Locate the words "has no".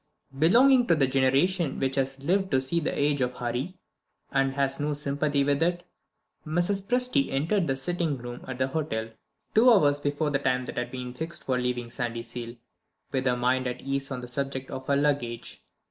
4.55-4.95